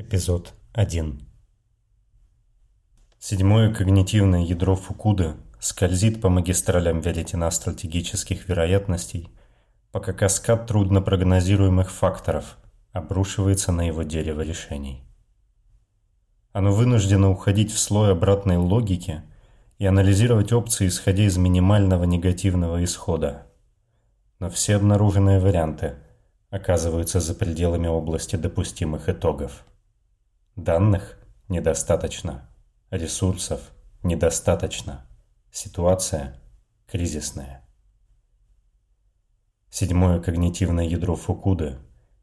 Эпизод 0.00 0.54
1 0.72 1.20
Седьмое 3.18 3.70
когнитивное 3.70 4.40
ядро 4.40 4.74
Фукуда 4.74 5.36
скользит 5.58 6.22
по 6.22 6.30
магистралям 6.30 7.00
веретена 7.00 7.50
стратегических 7.50 8.48
вероятностей, 8.48 9.28
пока 9.92 10.14
каскад 10.14 10.66
труднопрогнозируемых 10.66 11.90
факторов 11.90 12.56
обрушивается 12.92 13.72
на 13.72 13.86
его 13.88 14.02
дерево 14.02 14.40
решений. 14.40 15.04
Оно 16.54 16.72
вынуждено 16.72 17.30
уходить 17.30 17.70
в 17.70 17.78
слой 17.78 18.12
обратной 18.12 18.56
логики 18.56 19.20
и 19.76 19.84
анализировать 19.84 20.50
опции, 20.50 20.88
исходя 20.88 21.24
из 21.24 21.36
минимального 21.36 22.04
негативного 22.04 22.82
исхода. 22.82 23.48
Но 24.38 24.48
все 24.48 24.76
обнаруженные 24.76 25.40
варианты 25.40 25.96
оказываются 26.48 27.20
за 27.20 27.34
пределами 27.34 27.88
области 27.88 28.36
допустимых 28.36 29.10
итогов. 29.10 29.66
Данных 30.62 31.18
недостаточно. 31.48 32.50
Ресурсов 32.90 33.72
недостаточно. 34.02 35.06
Ситуация 35.50 36.38
кризисная. 36.86 37.66
Седьмое 39.70 40.20
когнитивное 40.20 40.84
ядро 40.84 41.16
Фукуда 41.16 41.78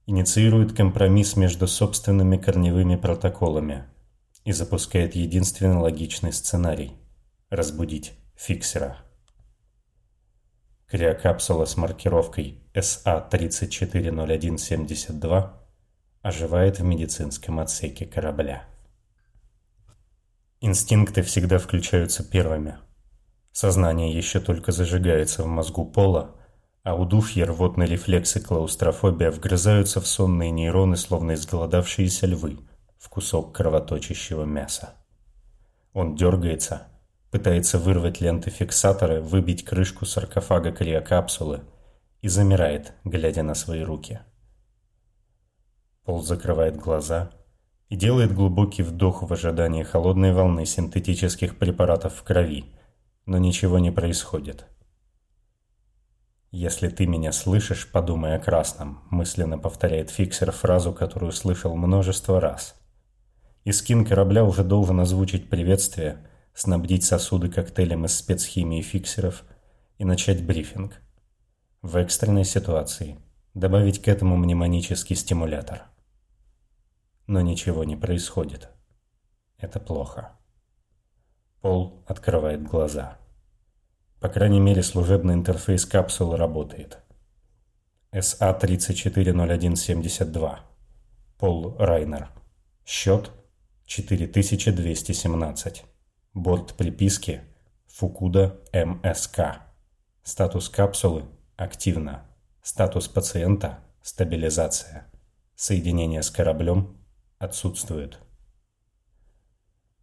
инициирует 0.05 0.77
компромисс 0.77 1.35
между 1.35 1.67
собственными 1.67 2.37
корневыми 2.37 2.95
протоколами 2.95 3.85
и 4.43 4.51
запускает 4.51 5.15
единственный 5.15 5.77
логичный 5.77 6.31
сценарий– 6.31 6.93
разбудить 7.49 8.13
фиксера. 8.35 8.99
Криокапсула 10.85 11.65
с 11.65 11.75
маркировкой 11.75 12.61
SA-340172 12.75 15.66
оживает 16.27 16.79
в 16.79 16.83
медицинском 16.83 17.57
отсеке 17.57 18.05
корабля. 18.05 18.65
Инстинкты 20.59 21.21
всегда 21.21 21.57
включаются 21.57 22.21
первыми. 22.21 22.75
Сознание 23.53 24.11
еще 24.13 24.41
только 24.41 24.73
зажигается 24.73 25.43
в 25.43 25.47
мозгу 25.47 25.85
пола, 25.85 26.35
а 26.83 26.95
удушье, 26.95 27.45
рвотный 27.45 27.85
рефлекс 27.85 28.35
и 28.35 28.41
клаустрофобия 28.41 29.31
вгрызаются 29.31 30.01
в 30.01 30.07
сонные 30.07 30.51
нейроны, 30.51 30.97
словно 30.97 31.33
изголодавшиеся 31.33 32.27
львы, 32.27 32.59
в 32.99 33.07
кусок 33.07 33.55
кровоточащего 33.55 34.43
мяса. 34.43 34.95
Он 35.93 36.17
дергается, 36.17 36.87
пытается 37.31 37.79
вырвать 37.79 38.19
ленты 38.19 38.49
фиксатора, 38.49 39.21
выбить 39.21 39.63
крышку 39.63 40.05
саркофага 40.05 40.73
криокапсулы 40.73 41.61
и 42.21 42.27
замирает, 42.27 42.91
глядя 43.05 43.43
на 43.43 43.55
свои 43.55 43.81
руки. 43.81 44.19
Пол 46.07 46.23
закрывает 46.23 46.77
глаза 46.77 47.31
и 47.89 47.97
делает 47.97 48.33
глубокий 48.33 48.81
вдох 48.81 49.23
в 49.23 49.33
ожидании 49.33 49.83
холодной 49.83 50.31
волны 50.31 50.65
синтетических 50.65 51.57
препаратов 51.57 52.15
в 52.15 52.23
крови, 52.23 52.63
но 53.25 53.37
ничего 53.37 53.77
не 53.77 53.91
происходит. 53.91 54.67
«Если 56.49 56.87
ты 56.87 57.07
меня 57.07 57.33
слышишь, 57.33 57.91
подумай 57.91 58.37
о 58.37 58.39
красном»,– 58.39 59.01
мысленно 59.09 59.59
повторяет 59.59 60.09
фиксер 60.09 60.53
фразу, 60.53 60.93
которую 60.93 61.33
слышал 61.33 61.75
множество 61.75 62.39
раз. 62.39 62.79
Искин 63.65 64.05
корабля 64.05 64.45
уже 64.45 64.63
должен 64.63 65.01
озвучить 65.01 65.49
приветствие, 65.49 66.25
снабдить 66.53 67.03
сосуды 67.03 67.49
коктейлем 67.49 68.05
из 68.05 68.15
спецхимии 68.15 68.81
фиксеров 68.81 69.43
и 69.97 70.05
начать 70.05 70.41
брифинг. 70.45 71.01
В 71.81 71.97
экстренной 71.97 72.45
ситуации 72.45 73.19
добавить 73.53 74.01
к 74.01 74.07
этому 74.07 74.37
мнемонический 74.37 75.17
стимулятор– 75.17 75.81
но 77.27 77.41
ничего 77.41 77.83
не 77.83 77.95
происходит. 77.95 78.69
Это 79.57 79.79
плохо. 79.79 80.31
Пол 81.61 82.03
открывает 82.07 82.63
глаза. 82.63 83.19
По 84.19 84.29
крайней 84.29 84.59
мере, 84.59 84.81
служебный 84.81 85.35
интерфейс 85.35 85.85
капсулы 85.85 86.37
работает. 86.37 86.97
SA-340172. 88.13 90.57
Пол 91.37 91.75
Райнер. 91.77 92.31
Счет 92.85 93.31
4217. 93.85 95.83
Борт 96.33 96.73
приписки 96.75 97.41
Фукуда 97.87 98.59
МСК. 98.73 99.61
Статус 100.23 100.69
капсулы 100.69 101.25
активно. 101.55 102.25
Статус 102.61 103.07
пациента 103.07 103.79
стабилизация. 104.01 105.11
Соединение 105.55 106.23
с 106.23 106.29
кораблем 106.29 106.96
отсутствует. 107.39 108.19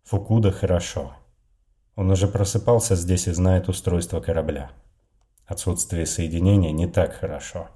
Фукуда 0.05 0.53
хорошо. 0.53 1.17
Он 1.97 2.11
уже 2.11 2.28
просыпался 2.28 2.95
здесь 2.95 3.27
и 3.27 3.33
знает 3.33 3.69
устройство 3.69 4.21
корабля. 4.21 4.71
Отсутствие 5.47 6.06
соединения 6.06 6.72
не 6.72 6.87
так 6.87 7.15
хорошо. 7.15 7.69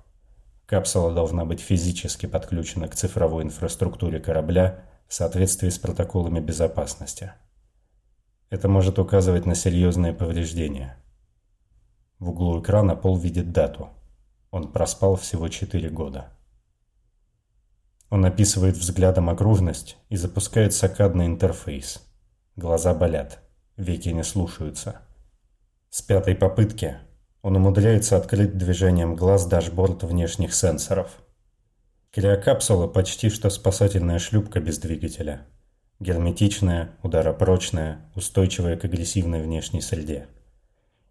Капсула 0.66 1.12
должна 1.12 1.44
быть 1.44 1.60
физически 1.60 2.26
подключена 2.26 2.88
к 2.88 2.94
цифровой 2.94 3.44
инфраструктуре 3.44 4.20
корабля 4.20 4.84
в 5.08 5.14
соответствии 5.14 5.70
с 5.70 5.78
протоколами 5.78 6.40
безопасности. 6.40 7.32
Это 8.50 8.68
может 8.68 8.98
указывать 8.98 9.46
на 9.46 9.54
серьезные 9.54 10.12
повреждения. 10.12 10.96
В 12.18 12.30
углу 12.30 12.60
экрана 12.60 12.96
Пол 12.96 13.16
видит 13.16 13.52
дату. 13.52 13.90
Он 14.50 14.72
проспал 14.72 15.16
всего 15.16 15.48
4 15.48 15.88
года. 15.90 16.32
Он 18.10 18.24
описывает 18.24 18.76
взглядом 18.76 19.28
окружность 19.28 19.98
и 20.08 20.16
запускает 20.16 20.72
сакадный 20.72 21.26
интерфейс. 21.26 22.02
Глаза 22.56 22.94
болят, 22.94 23.40
веки 23.76 24.08
не 24.08 24.24
слушаются. 24.24 25.02
С 25.90 26.02
пятой 26.02 26.34
попытки 26.34 26.96
он 27.42 27.56
умудряется 27.56 28.16
открыть 28.16 28.56
движением 28.56 29.14
глаз 29.14 29.46
дашборд 29.46 30.02
внешних 30.02 30.54
сенсоров. 30.54 31.10
Криокапсула 32.10 32.88
почти 32.88 33.28
что 33.28 33.50
спасательная 33.50 34.18
шлюпка 34.18 34.60
без 34.60 34.78
двигателя. 34.78 35.46
Герметичная, 36.00 36.92
ударопрочная, 37.02 38.10
устойчивая 38.14 38.76
к 38.76 38.84
агрессивной 38.84 39.42
внешней 39.42 39.82
среде. 39.82 40.28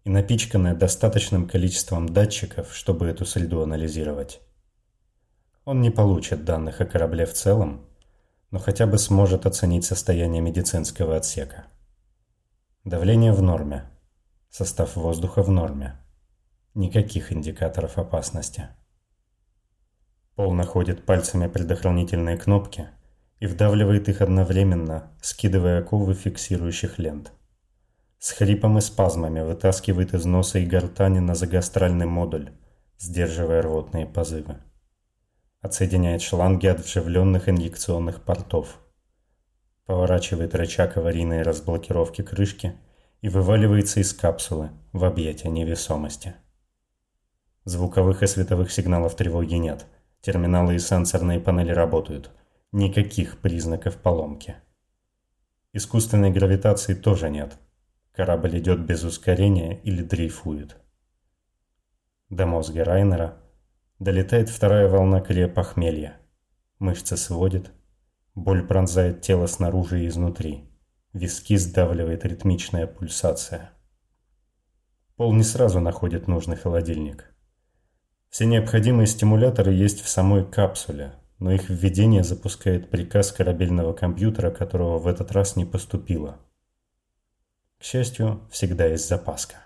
И 0.04 0.10
напичканная 0.10 0.74
достаточным 0.74 1.46
количеством 1.46 2.08
датчиков, 2.08 2.74
чтобы 2.74 3.06
эту 3.06 3.24
среду 3.24 3.62
анализировать. 3.62 4.40
Он 5.68 5.82
не 5.82 5.90
получит 5.90 6.46
данных 6.46 6.80
о 6.80 6.86
корабле 6.86 7.26
в 7.26 7.34
целом, 7.34 7.84
но 8.50 8.58
хотя 8.58 8.86
бы 8.86 8.96
сможет 8.96 9.44
оценить 9.44 9.84
состояние 9.84 10.40
медицинского 10.40 11.14
отсека. 11.14 11.66
Давление 12.84 13.34
в 13.34 13.42
норме. 13.42 13.84
Состав 14.48 14.96
воздуха 14.96 15.42
в 15.42 15.50
норме. 15.50 15.98
Никаких 16.72 17.34
индикаторов 17.34 17.98
опасности. 17.98 18.68
Пол 20.36 20.54
находит 20.54 21.04
пальцами 21.04 21.48
предохранительные 21.48 22.38
кнопки 22.38 22.88
и 23.38 23.46
вдавливает 23.46 24.08
их 24.08 24.22
одновременно, 24.22 25.12
скидывая 25.20 25.80
оковы 25.80 26.14
фиксирующих 26.14 26.98
лент. 26.98 27.32
С 28.18 28.30
хрипом 28.30 28.78
и 28.78 28.80
спазмами 28.80 29.40
вытаскивает 29.40 30.14
из 30.14 30.24
носа 30.24 30.60
и 30.60 30.64
гортани 30.64 31.18
на 31.18 31.34
загастральный 31.34 32.06
модуль, 32.06 32.52
сдерживая 32.96 33.60
рвотные 33.60 34.06
позывы 34.06 34.62
отсоединяет 35.60 36.22
шланги 36.22 36.66
от 36.66 36.80
вживленных 36.80 37.48
инъекционных 37.48 38.22
портов. 38.22 38.80
Поворачивает 39.86 40.54
рычаг 40.54 40.96
аварийной 40.96 41.42
разблокировки 41.42 42.22
крышки 42.22 42.76
и 43.20 43.28
вываливается 43.28 44.00
из 44.00 44.12
капсулы 44.12 44.70
в 44.92 45.04
объятия 45.04 45.48
невесомости. 45.48 46.34
Звуковых 47.64 48.22
и 48.22 48.26
световых 48.26 48.70
сигналов 48.70 49.16
тревоги 49.16 49.54
нет. 49.54 49.86
Терминалы 50.20 50.76
и 50.76 50.78
сенсорные 50.78 51.40
панели 51.40 51.72
работают. 51.72 52.30
Никаких 52.72 53.38
признаков 53.38 53.96
поломки. 53.96 54.56
Искусственной 55.72 56.30
гравитации 56.30 56.94
тоже 56.94 57.30
нет. 57.30 57.58
Корабль 58.12 58.58
идет 58.58 58.80
без 58.80 59.04
ускорения 59.04 59.80
или 59.82 60.02
дрейфует. 60.02 60.76
До 62.30 62.46
мозга 62.46 62.84
Райнера– 62.84 63.42
Долетает 63.98 64.48
вторая 64.48 64.88
волна 64.88 65.20
крия 65.20 65.48
похмелья. 65.48 66.20
Мышцы 66.78 67.16
сводит. 67.16 67.72
Боль 68.36 68.64
пронзает 68.64 69.22
тело 69.22 69.46
снаружи 69.46 70.04
и 70.04 70.06
изнутри. 70.06 70.70
Виски 71.12 71.56
сдавливает 71.56 72.24
ритмичная 72.24 72.86
пульсация. 72.86 73.72
Пол 75.16 75.32
не 75.32 75.42
сразу 75.42 75.80
находит 75.80 76.28
нужный 76.28 76.56
холодильник. 76.56 77.34
Все 78.30 78.46
необходимые 78.46 79.08
стимуляторы 79.08 79.72
есть 79.72 80.00
в 80.00 80.08
самой 80.08 80.48
капсуле, 80.48 81.14
но 81.40 81.50
их 81.50 81.68
введение 81.68 82.22
запускает 82.22 82.90
приказ 82.90 83.32
корабельного 83.32 83.94
компьютера, 83.94 84.52
которого 84.52 84.98
в 84.98 85.08
этот 85.08 85.32
раз 85.32 85.56
не 85.56 85.64
поступило. 85.64 86.38
К 87.78 87.82
счастью, 87.82 88.46
всегда 88.52 88.86
есть 88.86 89.08
запаска. 89.08 89.56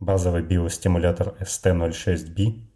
Базовый 0.00 0.42
биостимулятор 0.42 1.36
ST06B 1.40 2.73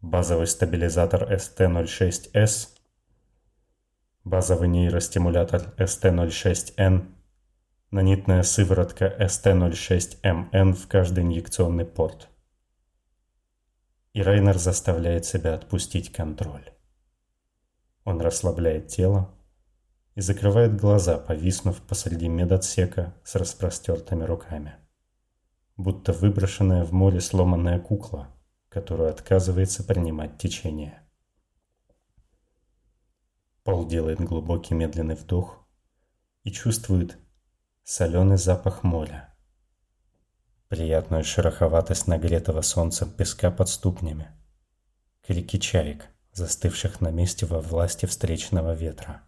базовый 0.00 0.46
стабилизатор 0.46 1.30
ST06S, 1.32 2.68
базовый 4.24 4.68
нейростимулятор 4.68 5.74
ST06N, 5.76 7.06
нанитная 7.90 8.42
сыворотка 8.42 9.14
ST06MN 9.18 10.72
в 10.72 10.88
каждый 10.88 11.24
инъекционный 11.24 11.84
порт. 11.84 12.28
И 14.12 14.22
Райнер 14.22 14.58
заставляет 14.58 15.24
себя 15.26 15.54
отпустить 15.54 16.10
контроль. 16.12 16.70
Он 18.04 18.20
расслабляет 18.20 18.88
тело 18.88 19.30
и 20.14 20.20
закрывает 20.20 20.76
глаза, 20.76 21.18
повиснув 21.18 21.80
посреди 21.82 22.28
медотсека 22.28 23.14
с 23.22 23.36
распростертыми 23.36 24.24
руками. 24.24 24.74
Будто 25.76 26.12
выброшенная 26.12 26.84
в 26.84 26.92
море 26.92 27.20
сломанная 27.20 27.78
кукла, 27.78 28.34
которую 28.70 29.10
отказывается 29.10 29.82
принимать 29.82 30.38
течение. 30.38 31.02
Пол 33.64 33.86
делает 33.86 34.20
глубокий 34.20 34.74
медленный 34.74 35.16
вдох 35.16 35.68
и 36.44 36.52
чувствует 36.52 37.18
соленый 37.82 38.38
запах 38.38 38.82
моря. 38.84 39.34
Приятную 40.68 41.24
шероховатость 41.24 42.06
нагретого 42.06 42.62
солнцем 42.62 43.10
песка 43.10 43.50
под 43.50 43.68
ступнями. 43.68 44.30
Крики 45.26 45.58
чаек, 45.58 46.06
застывших 46.32 47.00
на 47.00 47.10
месте 47.10 47.46
во 47.46 47.60
власти 47.60 48.06
встречного 48.06 48.72
ветра. 48.72 49.22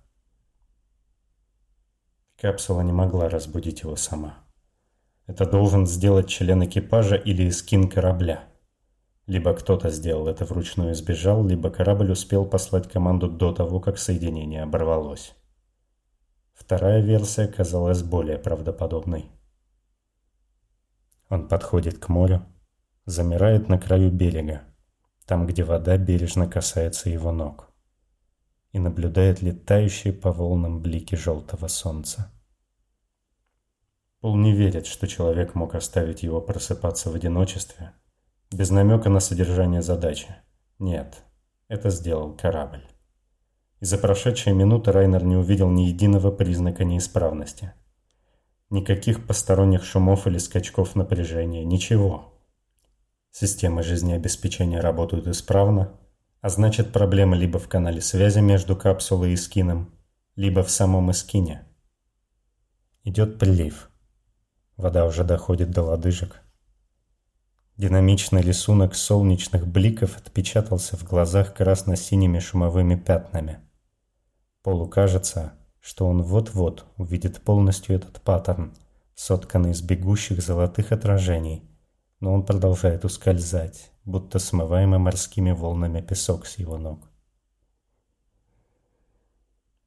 Капсула 2.40 2.82
не 2.82 2.92
могла 2.92 3.28
разбудить 3.28 3.80
его 3.82 3.96
сама. 3.96 4.44
Это 5.26 5.46
должен 5.46 5.86
сделать 5.86 6.28
член 6.28 6.64
экипажа 6.64 7.16
или 7.16 7.50
скин 7.50 7.90
корабля– 7.90 8.48
либо 9.26 9.54
кто-то 9.54 9.88
сделал 9.90 10.26
это 10.26 10.44
вручную 10.44 10.90
и 10.90 10.94
сбежал, 10.94 11.46
либо 11.46 11.70
корабль 11.70 12.10
успел 12.10 12.44
послать 12.44 12.90
команду 12.90 13.28
до 13.28 13.52
того, 13.52 13.80
как 13.80 13.98
соединение 13.98 14.62
оборвалось. 14.62 15.34
Вторая 16.54 17.00
версия 17.00 17.46
казалась 17.46 18.02
более 18.02 18.38
правдоподобной. 18.38 19.30
Он 21.28 21.48
подходит 21.48 21.98
к 21.98 22.08
морю, 22.08 22.44
замирает 23.06 23.68
на 23.68 23.78
краю 23.78 24.10
берега, 24.10 24.62
там, 25.24 25.46
где 25.46 25.64
вода 25.64 25.96
бережно 25.96 26.48
касается 26.48 27.08
его 27.08 27.32
ног, 27.32 27.72
и 28.72 28.78
наблюдает 28.78 29.40
летающие 29.40 30.12
по 30.12 30.32
волнам 30.32 30.82
блики 30.82 31.14
желтого 31.14 31.68
солнца. 31.68 32.30
Пол 34.20 34.36
не 34.36 34.52
верит, 34.52 34.86
что 34.86 35.08
человек 35.08 35.54
мог 35.54 35.74
оставить 35.74 36.22
его 36.22 36.40
просыпаться 36.40 37.10
в 37.10 37.14
одиночестве– 37.14 37.92
без 38.54 38.70
намека 38.70 39.08
на 39.08 39.20
содержание 39.20 39.82
задачи. 39.82 40.34
Нет, 40.78 41.22
это 41.68 41.90
сделал 41.90 42.36
корабль. 42.36 42.84
И 43.80 43.84
за 43.84 43.98
прошедшие 43.98 44.54
минуты 44.54 44.92
Райнер 44.92 45.24
не 45.24 45.36
увидел 45.36 45.70
ни 45.70 45.82
единого 45.82 46.30
признака 46.30 46.84
неисправности. 46.84 47.72
Никаких 48.70 49.26
посторонних 49.26 49.84
шумов 49.84 50.26
или 50.26 50.38
скачков 50.38 50.94
напряжения, 50.94 51.64
ничего. 51.64 52.32
Системы 53.30 53.82
жизнеобеспечения 53.82 54.80
работают 54.80 55.26
исправно, 55.26 55.98
а 56.40 56.48
значит 56.48 56.92
проблема 56.92 57.36
либо 57.36 57.58
в 57.58 57.68
канале 57.68 58.00
связи 58.00 58.40
между 58.40 58.76
капсулой 58.76 59.32
и 59.32 59.36
скином, 59.36 59.94
либо 60.36 60.62
в 60.62 60.70
самом 60.70 61.10
эскине. 61.10 61.66
Идет 63.04 63.38
прилив. 63.38 63.90
Вода 64.76 65.06
уже 65.06 65.24
доходит 65.24 65.70
до 65.70 65.82
лодыжек. 65.82 66.41
Динамичный 67.82 68.42
рисунок 68.42 68.94
солнечных 68.94 69.66
бликов 69.66 70.16
отпечатался 70.16 70.96
в 70.96 71.02
глазах 71.02 71.52
красно-синими 71.52 72.38
шумовыми 72.38 72.94
пятнами. 72.94 73.58
Полу 74.62 74.86
кажется, 74.86 75.54
что 75.80 76.06
он 76.06 76.22
вот-вот 76.22 76.86
увидит 76.96 77.40
полностью 77.40 77.96
этот 77.96 78.20
паттерн, 78.20 78.72
сотканный 79.16 79.72
из 79.72 79.82
бегущих 79.82 80.40
золотых 80.40 80.92
отражений, 80.92 81.68
но 82.20 82.32
он 82.32 82.46
продолжает 82.46 83.04
ускользать, 83.04 83.90
будто 84.04 84.38
смываемый 84.38 85.00
морскими 85.00 85.50
волнами 85.50 86.02
песок 86.02 86.46
с 86.46 86.58
его 86.58 86.78
ног. 86.78 87.10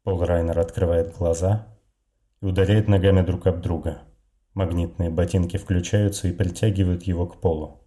Пол 0.04 0.22
Райнер 0.26 0.60
открывает 0.60 1.16
глаза 1.16 1.66
и 2.42 2.46
ударяет 2.46 2.90
ногами 2.90 3.22
друг 3.22 3.48
об 3.48 3.62
друга– 3.62 4.02
Магнитные 4.56 5.10
ботинки 5.10 5.58
включаются 5.58 6.30
и 6.30 6.32
притягивают 6.32 7.04
его 7.04 7.28
к 7.28 7.42
полу. 7.42 7.85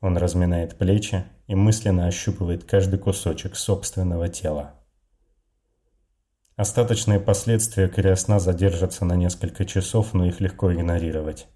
Он 0.00 0.16
разминает 0.16 0.76
плечи 0.76 1.24
и 1.46 1.54
мысленно 1.54 2.06
ощупывает 2.06 2.64
каждый 2.64 2.98
кусочек 2.98 3.56
собственного 3.56 4.28
тела. 4.28 4.74
Остаточные 6.56 7.20
последствия 7.20 7.88
криосна 7.88 8.38
задержатся 8.40 9.04
на 9.04 9.14
несколько 9.14 9.64
часов, 9.64 10.14
но 10.14 10.26
их 10.26 10.40
легко 10.40 10.72
игнорировать. 10.72 11.46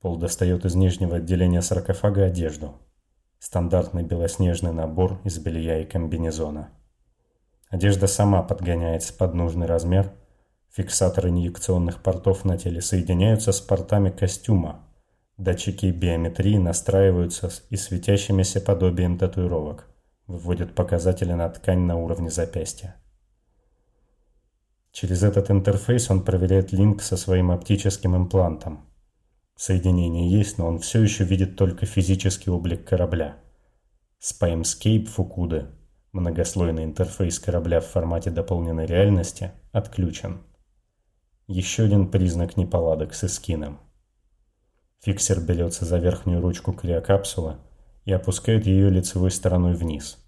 Пол 0.00 0.16
достает 0.16 0.64
из 0.64 0.74
нижнего 0.74 1.16
отделения 1.16 1.62
саркофага 1.62 2.24
одежду. 2.24 2.74
Стандартный 3.38 4.02
белоснежный 4.02 4.72
набор 4.72 5.20
из 5.24 5.38
белья 5.38 5.80
и 5.80 5.84
комбинезона. 5.84 6.70
Одежда 7.68 8.06
сама 8.06 8.42
подгоняется 8.42 9.12
под 9.14 9.34
нужный 9.34 9.66
размер– 9.66 10.12
Фиксаторы 10.76 11.30
инъекционных 11.30 12.02
портов 12.02 12.44
на 12.44 12.58
теле 12.58 12.82
соединяются 12.82 13.50
с 13.50 13.62
портами 13.62 14.10
костюма. 14.10 14.85
Датчики 15.38 15.90
биометрии 15.90 16.56
настраиваются 16.56 17.50
и 17.68 17.76
светящимися 17.76 18.60
подобием 18.60 19.18
татуировок. 19.18 19.86
Выводят 20.26 20.74
показатели 20.74 21.32
на 21.32 21.48
ткань 21.50 21.80
на 21.80 21.96
уровне 21.96 22.30
запястья. 22.30 22.96
Через 24.92 25.22
этот 25.22 25.50
интерфейс 25.50 26.10
он 26.10 26.24
проверяет 26.24 26.72
линк 26.72 27.02
со 27.02 27.18
своим 27.18 27.50
оптическим 27.50 28.16
имплантом. 28.16 28.86
Соединение 29.54 30.30
есть, 30.30 30.56
но 30.56 30.66
он 30.66 30.78
все 30.78 31.02
еще 31.02 31.24
видит 31.24 31.56
только 31.56 31.84
физический 31.84 32.50
облик 32.50 32.88
корабля. 32.88 33.36
Spymscape 34.18 35.04
Фукуды, 35.04 35.66
многослойный 36.12 36.84
интерфейс 36.84 37.38
корабля 37.38 37.80
в 37.80 37.86
формате 37.86 38.30
дополненной 38.30 38.86
реальности, 38.86 39.52
отключен. 39.70 40.40
Еще 41.46 41.84
один 41.84 42.10
признак 42.10 42.56
неполадок 42.56 43.12
с 43.12 43.24
эскином. 43.24 43.80
Фиксер 45.02 45.40
берется 45.40 45.84
за 45.84 45.98
верхнюю 45.98 46.40
ручку 46.40 46.72
криокапсулы 46.72 47.56
и 48.04 48.12
опускает 48.12 48.66
ее 48.66 48.90
лицевой 48.90 49.30
стороной 49.30 49.74
вниз. 49.74 50.18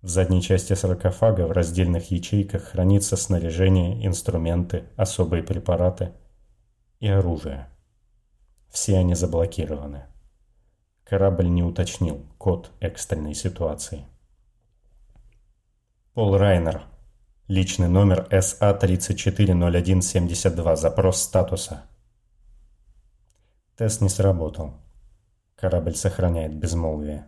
В 0.00 0.08
задней 0.08 0.42
части 0.42 0.74
саркофага 0.74 1.46
в 1.46 1.52
раздельных 1.52 2.10
ячейках 2.10 2.64
хранится 2.64 3.16
снаряжение, 3.16 4.04
инструменты, 4.06 4.84
особые 4.96 5.42
препараты 5.42 6.12
и 6.98 7.08
оружие. 7.08 7.68
Все 8.70 8.98
они 8.98 9.14
заблокированы. 9.14 10.06
Корабль 11.04 11.48
не 11.48 11.62
уточнил 11.62 12.24
код 12.38 12.70
экстренной 12.80 13.34
ситуации. 13.34 14.04
Пол 16.14 16.36
Райнер 16.36 16.82
Личный 17.48 17.88
номер 17.88 18.28
СА-340172. 18.30 20.76
Запрос 20.76 21.20
статуса. 21.20 21.82
Тест 23.76 24.02
не 24.02 24.10
сработал. 24.10 24.74
Корабль 25.56 25.94
сохраняет 25.94 26.54
безмолвие. 26.54 27.26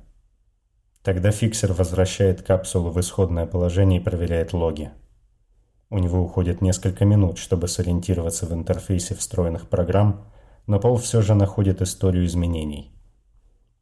Тогда 1.03 1.31
фиксер 1.31 1.73
возвращает 1.73 2.43
капсулу 2.43 2.91
в 2.91 3.01
исходное 3.01 3.47
положение 3.47 4.01
и 4.01 4.05
проверяет 4.05 4.53
логи. 4.53 4.91
У 5.89 5.99
него 5.99 6.21
уходит 6.21 6.61
несколько 6.61 7.07
минут, 7.07 7.39
чтобы 7.39 7.67
сориентироваться 7.67 8.45
в 8.45 8.53
интерфейсе 8.53 9.15
встроенных 9.15 9.71
программ, 9.71 10.27
но 10.67 10.79
Пол 10.79 10.97
все 10.97 11.23
же 11.23 11.35
находит 11.35 11.81
историю 11.81 12.27
изменений. 12.27 12.95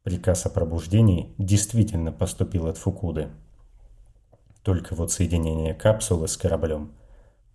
Приказ 0.05 0.47
о 0.47 0.51
пробуждении 0.51 1.35
действительно 1.39 2.13
поступил 2.13 2.69
от 2.69 2.77
Фукуды. 2.77 3.29
Только 4.63 4.95
вот 4.95 5.11
соединение 5.11 5.75
капсулы 5.75 6.29
с 6.29 6.37
кораблем 6.37 6.93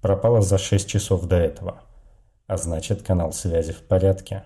пропало 0.02 0.42
за 0.42 0.58
6 0.58 0.88
часов 0.88 1.26
до 1.26 1.38
этого. 1.38 1.84
А 2.46 2.58
значит, 2.58 3.04
канал 3.04 3.32
связи 3.32 3.72
в 3.72 3.84
порядке. 3.84 4.44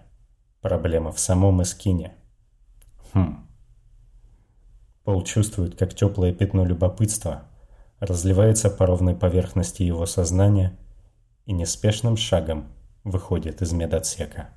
Проблема 0.61 1.11
в 1.11 1.19
самом 1.19 1.61
эскине. 1.63 2.13
Хм. 3.13 3.47
Пол 5.03 5.23
чувствует, 5.23 5.77
как 5.77 5.95
теплое 5.95 6.33
пятно 6.33 6.63
любопытства 6.63 7.43
разливается 7.99 8.69
по 8.69 8.85
ровной 8.85 9.15
поверхности 9.15 9.83
его 9.83 10.05
сознания 10.05 10.77
и 11.45 11.53
неспешным 11.53 12.17
шагом 12.17 12.67
выходит 13.03 13.61
из 13.61 13.71
медотсека. 13.73 14.49